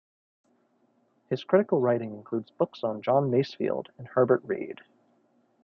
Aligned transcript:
His 1.29 1.43
critical 1.43 1.79
writing 1.79 2.15
includes 2.15 2.49
books 2.49 2.83
on 2.83 3.03
John 3.03 3.29
Masefield 3.29 3.89
and 3.99 4.07
Herbert 4.07 4.41
Read. 4.43 4.81